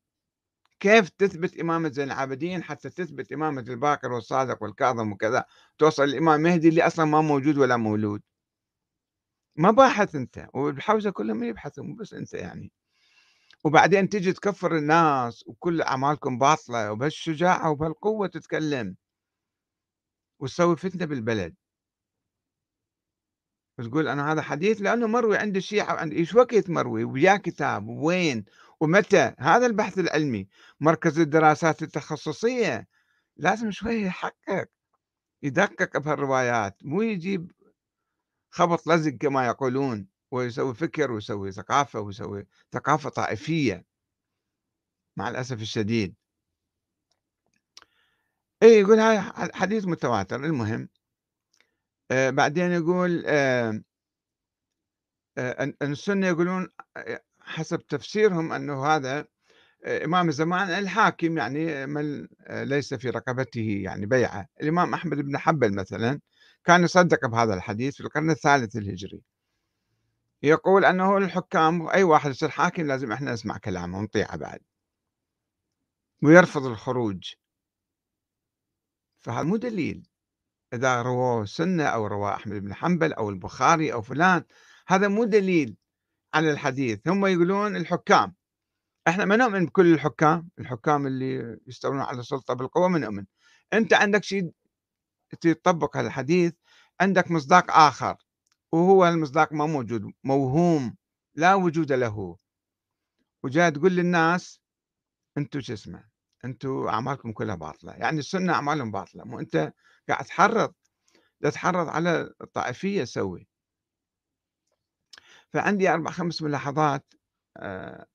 كيف 0.79 1.09
تثبت 1.09 1.59
إمامة 1.59 1.89
زين 1.89 2.05
العابدين 2.11 2.63
حتى 2.63 2.89
تثبت 2.89 3.31
إمامة 3.33 3.61
الباقر 3.61 4.11
والصادق 4.11 4.63
والكاظم 4.63 5.11
وكذا؟ 5.11 5.45
توصل 5.77 6.03
الإمام 6.03 6.41
مهدي 6.41 6.69
اللي 6.69 6.87
أصلا 6.87 7.05
ما 7.05 7.21
موجود 7.21 7.57
ولا 7.57 7.77
مولود. 7.77 8.21
ما 9.55 9.71
باحث 9.71 10.15
أنت 10.15 10.47
والحوزة 10.53 11.11
كلهم 11.11 11.43
يبحثوا 11.43 11.83
مو 11.83 11.95
بس 11.95 12.13
أنت 12.13 12.33
يعني. 12.33 12.71
وبعدين 13.63 14.09
تجي 14.09 14.33
تكفر 14.33 14.77
الناس 14.77 15.43
وكل 15.47 15.81
أعمالكم 15.81 16.37
باطلة 16.37 16.91
وبهالشجاعة 16.91 17.71
وبهالقوة 17.71 18.27
تتكلم. 18.27 18.95
وتسوي 20.39 20.77
فتنة 20.77 21.05
بالبلد. 21.05 21.55
وتقول 23.79 24.07
أنا 24.07 24.31
هذا 24.31 24.41
حديث 24.41 24.81
لأنه 24.81 25.07
مروي 25.07 25.37
عند 25.37 25.55
الشيعه 25.55 25.93
وعند 25.93 26.13
إيش 26.13 26.35
وقت 26.35 26.69
مروي؟ 26.69 27.03
ويا 27.03 27.37
كتاب 27.37 27.87
وين؟ 27.87 28.45
ومتى؟ 28.79 29.33
هذا 29.39 29.65
البحث 29.65 29.99
العلمي. 29.99 30.47
مركز 30.79 31.19
الدراسات 31.19 31.83
التخصصية. 31.83 32.87
لازم 33.37 33.71
شوية 33.71 34.05
يحقق 34.05 34.67
يدقق 35.43 35.97
بهالروايات. 35.97 36.77
مو 36.83 37.01
يجيب 37.01 37.51
خبط 38.55 38.87
لزق 38.87 39.11
كما 39.11 39.45
يقولون 39.47 40.07
ويسوي 40.31 40.73
فكر 40.75 41.11
ويسوي 41.11 41.51
ثقافة 41.51 41.99
ويسوي 41.99 42.47
ثقافة 42.71 43.09
طائفية. 43.09 43.85
مع 45.17 45.29
الأسف 45.29 45.61
الشديد. 45.61 46.15
اي 48.63 48.79
يقول 48.79 48.99
هاي 48.99 49.21
حديث 49.53 49.85
متواتر. 49.85 50.45
المهم 50.45 50.89
آه 52.11 52.29
بعدين 52.29 52.71
يقول 52.71 53.23
آه 53.27 53.81
آه 55.37 55.73
السنة 55.81 56.27
يقولون 56.27 56.67
آه، 56.97 57.21
حسب 57.41 57.87
تفسيرهم 57.87 58.51
أنه 58.53 58.85
هذا 58.85 59.27
آه، 59.85 60.05
إمام 60.05 60.29
الزمان 60.29 60.69
الحاكم 60.69 61.37
يعني 61.37 61.85
من 61.85 62.27
آه، 62.47 62.63
ليس 62.63 62.93
في 62.93 63.09
رقبته 63.09 63.81
يعني 63.83 64.05
بيعة. 64.05 64.47
الإمام 64.61 64.93
أحمد 64.93 65.17
بن 65.17 65.37
حنبل 65.37 65.75
مثلا 65.75 66.21
كان 66.65 66.83
يصدق 66.83 67.27
بهذا 67.27 67.53
الحديث 67.53 67.95
في 67.95 68.01
القرن 68.01 68.29
الثالث 68.29 68.75
الهجري. 68.75 69.21
يقول 70.43 70.85
أنه 70.85 71.17
الحكام 71.17 71.87
أي 71.89 72.03
واحد 72.03 72.31
يصير 72.31 72.49
حاكم 72.49 72.87
لازم 72.87 73.11
إحنا 73.11 73.33
نسمع 73.33 73.57
كلامه 73.57 73.97
ونطيعه 73.97 74.37
بعد. 74.37 74.59
ويرفض 76.23 76.65
الخروج. 76.65 77.33
فهذا 79.21 79.43
مو 79.43 79.55
دليل. 79.55 80.09
إذا 80.73 81.01
رواه 81.01 81.45
سنة 81.45 81.83
أو 81.83 82.07
رواه 82.07 82.35
أحمد 82.35 82.55
بن 82.61 82.73
حنبل 82.73 83.13
أو 83.13 83.29
البخاري 83.29 83.93
أو 83.93 84.01
فلان 84.01 84.43
هذا 84.87 85.07
مو 85.07 85.23
دليل 85.23 85.77
على 86.33 86.51
الحديث. 86.51 87.07
هم 87.07 87.25
يقولون 87.25 87.75
الحكام. 87.75 88.35
إحنا 89.07 89.25
ما 89.25 89.35
نؤمن 89.35 89.65
بكل 89.65 89.93
الحكام. 89.93 90.49
الحكام 90.59 91.07
اللي 91.07 91.59
يستولون 91.67 91.99
على 92.01 92.19
السلطة 92.19 92.53
بالقوة 92.53 92.87
ما 92.87 92.99
نؤمن. 92.99 93.25
أنت 93.73 93.93
عندك 93.93 94.23
شيء 94.23 94.51
تطبق 95.29 95.97
الحديث 95.97 96.53
عندك 97.01 97.31
مصداق 97.31 97.71
آخر 97.71 98.15
وهو 98.71 99.07
المصداق 99.07 99.53
ما 99.53 99.65
موجود 99.65 100.13
موهوم 100.23 100.95
لا 101.35 101.55
وجود 101.55 101.91
له. 101.91 102.37
وجاي 103.43 103.71
تقول 103.71 103.91
للناس 103.91 104.61
أنتم 105.37 105.61
شو 105.61 105.73
اسمه 105.73 106.03
أنتم 106.45 106.87
أعمالكم 106.87 107.31
كلها 107.31 107.55
باطلة. 107.55 107.93
يعني 107.93 108.19
السنة 108.19 108.53
أعمالهم 108.53 108.91
باطلة 108.91 109.23
مو 109.23 109.39
أنت 109.39 109.73
قاعد 110.09 110.25
تحرض 110.25 110.73
تحرض 111.43 111.87
على 111.89 112.33
الطائفية 112.41 113.03
سوي 113.03 113.47
فعندي 115.53 115.89
أربع 115.89 116.11
خمس 116.11 116.41
ملاحظات 116.41 117.13
آه، 117.57 118.05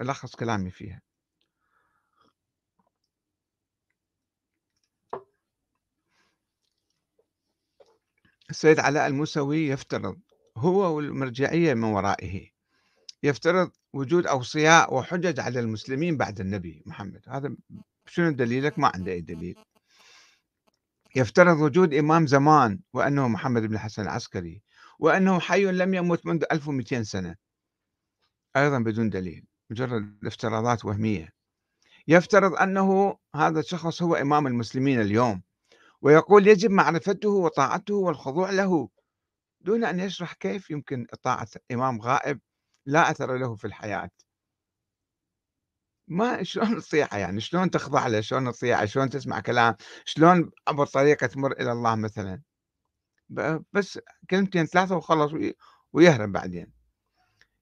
ألخص 0.00 0.36
كلامي 0.36 0.70
فيها. 0.70 1.00
السيد 8.50 8.80
علاء 8.80 9.06
الموسوي 9.06 9.68
يفترض 9.68 10.18
هو 10.56 10.96
والمرجعية 10.96 11.74
من 11.74 11.84
ورائه. 11.84 12.50
يفترض 13.22 13.70
وجود 13.92 14.26
أوصياء 14.26 14.94
وحجج 14.94 15.40
على 15.40 15.60
المسلمين 15.60 16.16
بعد 16.16 16.40
النبي 16.40 16.82
محمد. 16.86 17.22
هذا 17.28 17.56
شنو 18.06 18.30
دليلك؟ 18.30 18.78
ما 18.78 18.92
عنده 18.94 19.12
أي 19.12 19.20
دليل. 19.20 19.56
يفترض 21.16 21.60
وجود 21.60 21.94
إمام 21.94 22.26
زمان 22.26 22.80
وأنه 22.92 23.28
محمد 23.28 23.62
بن 23.62 23.74
الحسن 23.74 24.02
العسكري 24.02 24.62
وأنه 24.98 25.40
حي 25.40 25.64
لم 25.64 25.94
يمت 25.94 26.26
منذ 26.26 26.44
1200 26.52 27.02
سنة. 27.02 27.36
أيضا 28.56 28.78
بدون 28.78 29.10
دليل 29.10 29.44
مجرد 29.70 30.18
افتراضات 30.26 30.84
وهمية. 30.84 31.32
يفترض 32.08 32.54
أنه 32.54 33.16
هذا 33.34 33.60
الشخص 33.60 34.02
هو 34.02 34.14
إمام 34.14 34.46
المسلمين 34.46 35.00
اليوم. 35.00 35.42
ويقول 36.02 36.46
يجب 36.48 36.70
معرفته 36.70 37.28
وطاعته 37.28 37.94
والخضوع 37.94 38.50
له. 38.50 38.88
دون 39.60 39.84
أن 39.84 40.00
يشرح 40.00 40.32
كيف 40.32 40.70
يمكن 40.70 41.06
طاعة 41.22 41.48
إمام 41.72 42.00
غائب 42.02 42.40
لا 42.86 43.10
أثر 43.10 43.36
له 43.36 43.54
في 43.56 43.64
الحياة. 43.66 44.10
ما 46.08 46.42
شلون 46.42 46.80
تطيعه 46.80 47.16
يعني؟ 47.16 47.40
شلون 47.40 47.70
تخضع 47.70 48.06
له؟ 48.06 48.20
شلون 48.20 48.52
تطيعه 48.52 48.86
شلون 48.86 49.10
تسمع 49.10 49.40
كلام؟ 49.40 49.74
شلون 50.04 50.50
عبر 50.68 50.86
طريقة 50.86 51.26
تمر 51.26 51.52
إلى 51.52 51.72
الله 51.72 51.94
مثلا؟ 51.94 52.42
بس 53.72 53.98
كلمتين 54.30 54.66
ثلاثة 54.66 54.96
وخلص 54.96 55.32
ويهرب 55.92 56.32
بعدين. 56.32 56.72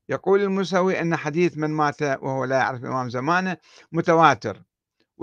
يقول 0.09 0.41
المساوي 0.41 1.01
أن 1.01 1.17
حديث 1.17 1.59
من 1.59 1.71
مات 1.71 2.03
وهو 2.03 2.45
لا 2.45 2.57
يعرف 2.57 2.85
إمام 2.85 3.09
زمانه 3.09 3.57
متواتر. 3.93 4.63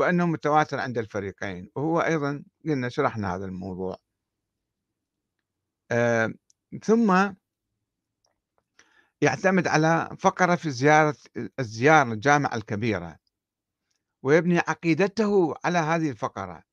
وأنه 0.01 0.25
متواتر 0.25 0.79
عند 0.79 0.97
الفريقين. 0.97 1.69
وهو 1.75 1.99
أيضا 1.99 2.43
قلنا 2.65 2.89
شرحنا 2.89 3.35
هذا 3.35 3.45
الموضوع. 3.45 3.97
آه 5.91 6.33
ثم 6.83 7.33
يعتمد 9.21 9.67
على 9.67 10.17
فقرة 10.19 10.55
في 10.55 10.71
زيارة 10.71 11.17
الزيارة 11.59 12.13
الجامعة 12.13 12.55
الكبيرة. 12.55 13.17
ويبني 14.23 14.59
عقيدته 14.59 15.55
على 15.65 15.77
هذه 15.77 16.09
الفقرة. 16.09 16.63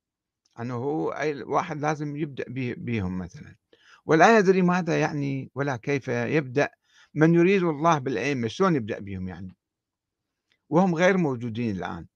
أنه 0.60 0.74
هو 0.74 1.10
أي 1.10 1.42
واحد 1.42 1.80
لازم 1.80 2.16
يبدأ 2.16 2.44
بهم 2.78 3.18
مثلا. 3.18 3.56
ولا 4.06 4.38
يدري 4.38 4.62
ماذا 4.62 5.00
يعني 5.00 5.50
ولا 5.54 5.76
كيف 5.76 6.08
يبدأ. 6.08 6.70
من 7.14 7.34
يريد 7.34 7.62
الله 7.62 7.98
بالأئمة 7.98 8.48
شلون 8.48 8.76
يبدأ 8.76 8.98
بهم 8.98 9.28
يعني؟ 9.28 9.56
وهم 10.70 10.94
غير 10.94 11.16
موجودين 11.16 11.76
الآن. 11.76 12.06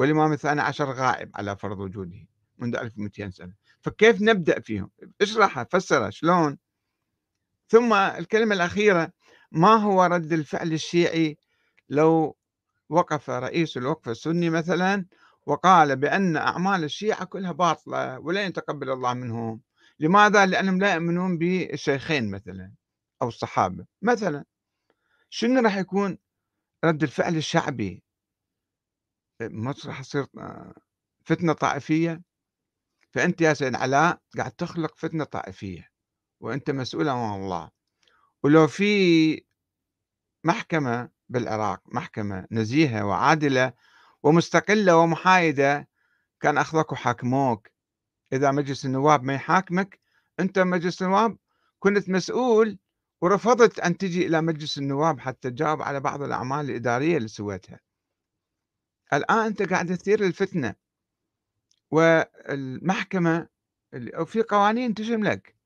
والإمام 0.00 0.32
الثاني 0.32 0.60
عشر 0.60 0.92
غائب 0.92 1.30
على 1.34 1.56
فرض 1.56 1.80
وجوده 1.80 2.26
منذ 2.58 2.76
1200 2.76 3.30
سنة. 3.30 3.54
فكيف 3.80 4.22
نبدأ 4.22 4.60
فيهم؟ 4.60 4.90
اشرحها 5.20 5.66
فسرها 5.70 6.10
شلون؟ 6.10 6.58
ثم 7.68 7.92
الكلمة 7.94 8.54
الأخيرة 8.54 9.12
ما 9.52 9.74
هو 9.74 10.04
رد 10.04 10.32
الفعل 10.32 10.72
الشيعي 10.72 11.38
لو 11.88 12.36
وقف 12.88 13.30
رئيس 13.30 13.76
الوقف 13.76 14.08
السني 14.08 14.50
مثلا 14.50 15.06
وقال 15.46 15.96
بأن 15.96 16.36
أعمال 16.36 16.84
الشيعة 16.84 17.24
كلها 17.24 17.52
باطلة 17.52 18.18
ولن 18.18 18.46
يتقبل 18.46 18.90
الله 18.90 19.14
منهم؟ 19.14 19.60
لماذا؟ 19.98 20.46
لأنهم 20.46 20.80
لا 20.80 20.94
يؤمنون 20.94 21.38
بالشيخين 21.38 22.30
مثلا 22.30 22.72
أو 23.22 23.28
الصحابة. 23.28 23.84
مثلا 24.02 24.44
شنو 25.30 25.60
راح 25.60 25.76
يكون 25.76 26.18
رد 26.84 27.02
الفعل 27.02 27.36
الشعبي؟ 27.36 28.09
مصر 29.42 29.88
راح 29.88 30.02
تصير 30.02 30.26
آه، 30.38 30.74
فتنة 31.24 31.52
طائفية. 31.52 32.22
فأنت 33.12 33.40
يا 33.40 33.54
سيد 33.54 33.74
علاء 33.74 34.20
قاعد 34.36 34.52
تخلق 34.52 34.96
فتنة 34.96 35.24
طائفية 35.24 35.88
وأنت 36.40 36.70
مسؤول 36.70 37.08
أمام 37.08 37.42
الله. 37.42 37.70
ولو 38.42 38.66
في 38.66 39.44
محكمة 40.44 41.08
بالعراق 41.28 41.82
محكمة 41.86 42.46
نزيهة 42.50 43.06
وعادلة 43.06 43.72
ومستقلة 44.22 44.96
ومحايدة 44.96 45.88
كان 46.40 46.58
أخذوك 46.58 46.92
وحاكموك. 46.92 47.68
إذا 48.32 48.50
مجلس 48.50 48.86
النواب 48.86 49.22
ما 49.22 49.34
يحاكمك 49.34 50.00
أنت 50.40 50.58
مجلس 50.58 51.02
النواب 51.02 51.38
كنت 51.78 52.08
مسؤول 52.08 52.78
ورفضت 53.22 53.80
أن 53.80 53.96
تجي 53.96 54.26
إلى 54.26 54.40
مجلس 54.42 54.78
النواب 54.78 55.20
حتى 55.20 55.50
تجاوب 55.50 55.82
على 55.82 56.00
بعض 56.00 56.22
الأعمال 56.22 56.70
الإدارية 56.70 57.16
اللي 57.16 57.28
سويتها. 57.28 57.80
الآن 59.12 59.38
أنت 59.38 59.62
قاعد 59.62 59.96
تثير 59.96 60.24
الفتنة 60.24 60.74
والمحكمة 61.90 63.48
وفي 64.18 64.42
قوانين 64.42 64.94
تشملك 64.94 65.56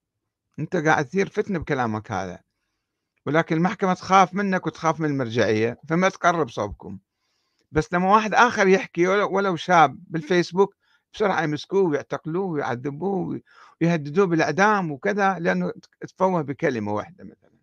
أنت 0.58 0.76
قاعد 0.76 1.04
تثير 1.04 1.28
فتنة 1.28 1.58
بكلامك 1.58 2.12
هذا 2.12 2.40
ولكن 3.26 3.56
المحكمة 3.56 3.94
تخاف 3.94 4.34
منك 4.34 4.66
وتخاف 4.66 5.00
من 5.00 5.10
المرجعية 5.10 5.80
فما 5.88 6.08
تقرب 6.08 6.50
صوبكم. 6.50 6.98
بس 7.72 7.92
لما 7.92 8.12
واحد 8.14 8.34
آخر 8.34 8.68
يحكي 8.68 9.06
ولو 9.06 9.56
شاب 9.56 9.98
بالفيسبوك 10.08 10.76
بسرعة 11.14 11.42
يمسكوه 11.42 11.82
ويعتقلوه 11.82 12.46
ويعذبوه 12.46 13.40
ويهددوه 13.80 14.26
بالإعدام 14.26 14.92
وكذا 14.92 15.38
لأنه 15.38 15.72
تفوه 16.00 16.42
بكلمة 16.42 16.92
واحدة 16.92 17.24
مثلا. 17.24 17.54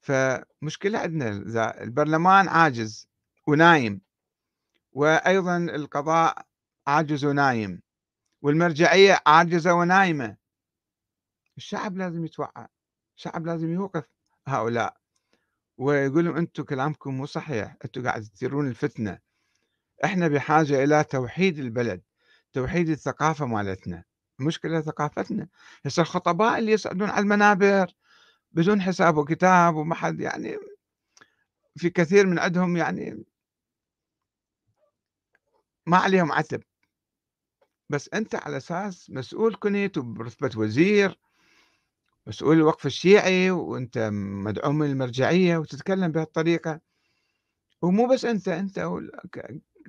فمشكلة 0.00 0.98
عندنا 0.98 1.82
البرلمان 1.82 2.48
عاجز. 2.48 3.08
ونايم. 3.46 4.00
وأيضا 4.92 5.56
القضاء 5.56 6.46
عاجز 6.86 7.24
ونايم 7.24 7.82
والمرجعية 8.42 9.20
عاجزة 9.26 9.74
ونايمة. 9.74 10.36
الشعب 11.56 11.96
لازم 11.96 12.24
يتوعى 12.24 12.66
الشعب 13.16 13.46
لازم 13.46 13.72
يوقف 13.74 14.04
هؤلاء. 14.46 14.96
ويقول 15.78 16.24
لهم 16.24 16.36
أنتم 16.36 16.62
كلامكم 16.62 17.14
مو 17.14 17.26
صحيح. 17.26 17.76
أنتم 17.84 18.04
قاعد 18.04 18.22
تثيرون 18.22 18.68
الفتنة. 18.68 19.18
إحنا 20.04 20.28
بحاجة 20.28 20.84
إلى 20.84 21.04
توحيد 21.04 21.58
البلد. 21.58 22.02
توحيد 22.52 22.88
الثقافة 22.88 23.46
مالتنا. 23.46 24.04
المشكلة 24.40 24.80
ثقافتنا. 24.80 25.48
هسه 25.86 26.00
الخطباء 26.00 26.58
اللي 26.58 26.72
يصعدون 26.72 27.10
على 27.10 27.20
المنابر 27.20 27.92
بدون 28.52 28.82
حساب 28.82 29.16
وكتاب 29.16 29.74
وما 29.74 29.94
حد 29.94 30.20
يعني 30.20 30.56
في 31.76 31.90
كثير 31.90 32.26
من 32.26 32.38
عندهم 32.38 32.76
يعني 32.76 33.24
ما 35.86 35.96
عليهم 35.96 36.32
عتب. 36.32 36.62
بس 37.90 38.10
أنت 38.14 38.34
على 38.34 38.56
أساس 38.56 39.10
مسؤول 39.10 39.56
كنت 39.60 39.98
برتبة 39.98 40.50
وزير 40.60 41.18
مسؤول 42.26 42.56
الوقف 42.56 42.86
الشيعي 42.86 43.50
وأنت 43.50 43.98
مدعوم 44.12 44.78
من 44.78 44.90
المرجعية 44.90 45.58
وتتكلم 45.58 46.12
بهالطريقة. 46.12 46.80
ومو 47.82 48.06
بس 48.06 48.24
أنت 48.24 48.48
أنت 48.48 48.88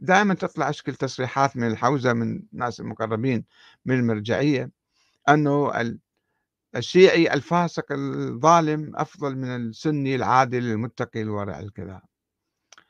دائما 0.02 0.34
تطلع 0.34 0.70
أشكال 0.70 0.96
تصريحات 0.96 1.58
من 1.58 1.68
الحوزة 1.68 2.14
من 2.14 2.40
الناس 2.54 2.80
المقربين 2.80 3.46
من 3.86 3.96
المرجعية 4.00 4.72
أنه 5.30 5.72
الشيعي 6.76 7.34
الفاسق 7.34 7.86
الظالم 7.92 8.96
أفضل 8.96 9.36
من 9.36 9.56
السني 9.56 10.16
العادل 10.16 10.64
المتقي 10.64 11.22
الورع 11.22 11.60
الكذا. 11.60 12.02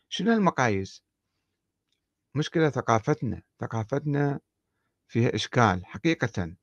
شنو 0.10 0.34
المقاييس؟ 0.34 1.04
مشكلة 2.36 2.70
ثقافتنا 2.70 3.42
ثقافتنا 3.62 4.40
فيها 5.08 5.36
إشكال 5.36 5.86
حقيقة. 5.86 6.54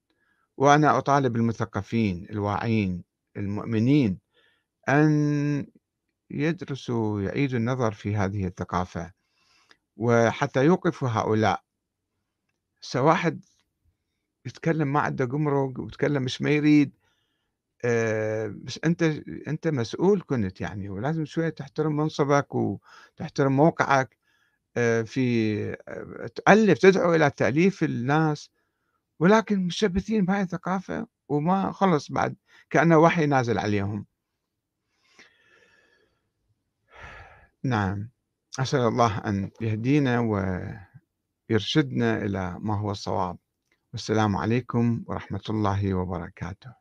وأنا 0.57 0.99
أطالب 0.99 1.37
المثقفين 1.37 2.27
الواعين 2.31 3.05
المؤمنين 3.37 4.19
أن 4.89 5.67
يدرسوا 6.31 7.23
يعيدوا 7.23 7.59
النظر 7.59 7.93
في 7.93 8.17
هذه 8.17 8.47
الثقافة 8.47 9.13
وحتى 9.97 10.65
يوقفوا 10.65 11.09
هؤلاء. 11.09 11.65
واحد 12.97 13.45
يتكلم 14.47 14.93
ما 14.93 15.01
عنده 15.01 15.25
قمرق 15.25 15.81
ويتكلم 15.81 16.23
مش 16.23 16.43
ما 16.43 16.51
يريد 16.51 16.93
آه، 17.85 18.47
بس 18.47 18.81
أنت 18.85 19.03
أنت 19.49 19.69
مسؤول 19.69 20.23
كنت 20.27 20.61
يعني 20.61 20.89
ولازم 20.89 21.25
شوية 21.25 21.49
تحترم 21.49 21.97
منصبك 21.97 22.55
وتحترم 22.55 23.57
موقعك. 23.57 24.20
في 25.05 25.77
آه، 25.89 26.27
تؤلف 26.27 26.79
تدعو 26.79 27.15
إلى 27.15 27.31
تأليف 27.31 27.83
الناس 27.83 28.51
ولكن 29.21 29.67
مشبثين 29.67 30.25
بهاي 30.25 30.43
الثقافة 30.43 31.07
وما 31.29 31.73
خلص 31.73 32.13
بعد 32.13 32.37
كأنه 32.71 32.99
وحي 32.99 33.27
نازل 33.27 33.59
عليهم. 33.59 34.07
نعم. 37.65 38.11
أسأل 38.59 38.81
الله 38.81 39.19
أن 39.19 39.51
يهدينا 39.61 40.21
ويرشدنا 41.51 42.25
إلى 42.25 42.57
ما 42.61 42.79
هو 42.79 42.91
الصواب. 42.91 43.39
والسلام 43.93 44.37
عليكم 44.37 45.05
ورحمة 45.07 45.43
الله 45.51 45.95
وبركاته. 45.95 46.80